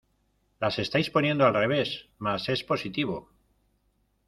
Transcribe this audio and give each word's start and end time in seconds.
¡Las 0.59 0.79
estáis 0.79 1.11
poniendo 1.11 1.45
al 1.45 1.53
revés! 1.53 2.09
Más 2.17 2.49
es 2.49 2.63
positivo. 2.63 3.29